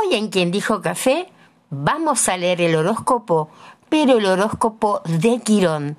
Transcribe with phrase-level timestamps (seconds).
[0.00, 1.26] Hoy en quien dijo café
[1.70, 3.50] vamos a leer el horóscopo,
[3.88, 5.96] pero el horóscopo de Quirón.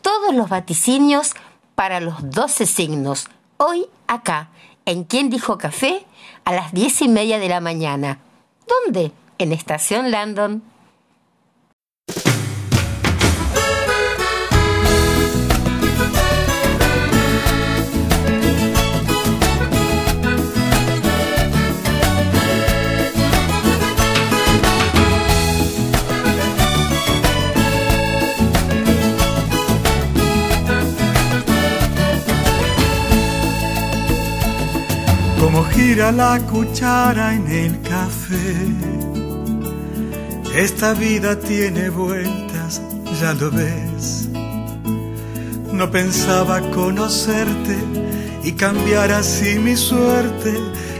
[0.00, 1.32] Todos los vaticinios
[1.74, 3.26] para los 12 signos.
[3.56, 4.50] Hoy acá,
[4.84, 6.06] en quien dijo café,
[6.44, 8.20] a las diez y media de la mañana.
[8.68, 9.10] ¿Dónde?
[9.38, 10.62] En Estación Landon.
[35.76, 38.56] Gira la cuchara en el café.
[40.56, 42.80] Esta vida tiene vueltas,
[43.20, 44.28] ya lo ves.
[45.72, 47.76] No pensaba conocerte
[48.42, 50.54] y cambiar así mi suerte,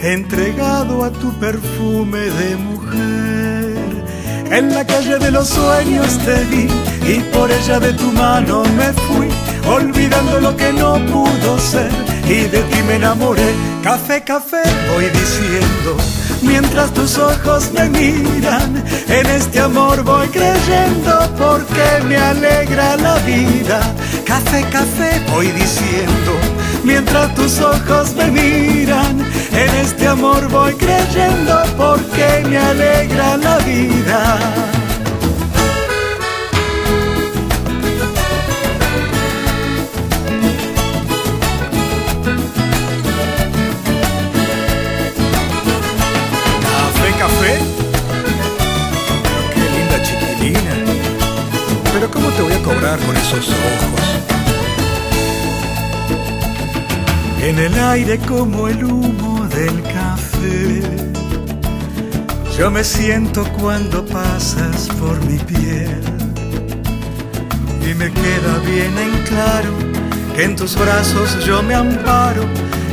[0.00, 3.76] entregado a tu perfume de mujer.
[4.50, 6.66] En la calle de los sueños te vi
[7.14, 9.28] y por ella de tu mano me fui,
[9.66, 13.54] olvidando lo que no pudo ser y de ti me enamoré.
[13.82, 15.96] Café, café, voy diciendo,
[16.42, 23.80] mientras tus ojos me miran, en este amor voy creyendo porque me alegra la vida.
[24.24, 26.32] Café, café, voy diciendo,
[26.84, 29.18] mientras tus ojos me miran,
[29.52, 34.31] en este amor voy creyendo porque me alegra la vida.
[52.98, 54.00] Con esos ojos?
[57.42, 60.82] En el aire como el humo del café.
[62.58, 66.00] Yo me siento cuando pasas por mi piel.
[67.80, 69.70] Y me queda bien en claro
[70.36, 72.44] que en tus brazos yo me amparo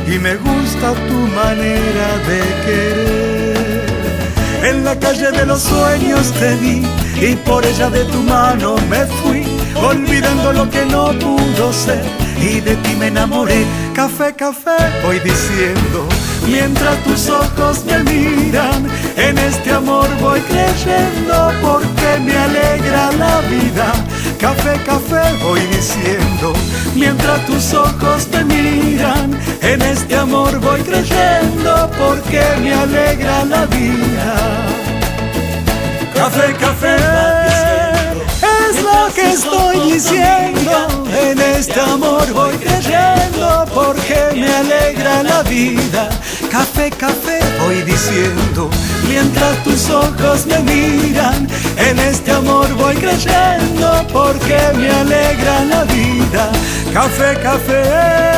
[0.06, 3.50] y me gusta tu manera de querer.
[4.64, 6.82] En la calle de los sueños te vi
[7.20, 9.44] y por ella de tu mano me fui,
[9.76, 12.02] olvidando lo que no pudo ser
[12.40, 13.66] y de ti me enamoré.
[13.94, 16.06] Café, café, voy diciendo,
[16.46, 18.86] mientras tus ojos me miran,
[19.16, 23.92] en este amor voy creyendo porque me alegra la vida.
[24.38, 26.54] Café, café, voy diciendo,
[26.94, 34.80] mientras tus ojos me miran, en este amor voy creyendo porque me alegra la vida.
[36.14, 36.96] Café, café,
[39.14, 41.04] que estoy diciendo.
[41.28, 46.08] En este amor voy creyendo porque me alegra la vida.
[46.50, 48.70] Café, café, voy diciendo.
[49.08, 56.50] Mientras tus ojos me miran, en este amor voy creyendo porque me alegra la vida.
[56.92, 58.29] Café, café.